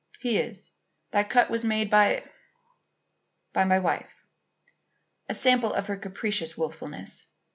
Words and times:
"He 0.19 0.39
is. 0.39 0.71
That 1.11 1.29
cut 1.29 1.51
was 1.51 1.63
made 1.63 1.91
by 1.91 2.23
by 3.53 3.65
my 3.65 3.77
wife; 3.77 4.11
a 5.29 5.35
sample 5.35 5.73
of 5.73 5.85
her 5.85 5.95
capricious 5.97 6.57
willfulness. 6.57 7.27